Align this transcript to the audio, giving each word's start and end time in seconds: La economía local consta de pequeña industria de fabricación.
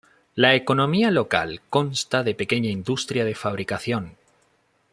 La 0.33 0.55
economía 0.55 1.11
local 1.11 1.61
consta 1.69 2.23
de 2.23 2.33
pequeña 2.33 2.71
industria 2.71 3.23
de 3.23 3.35
fabricación. 3.35 4.17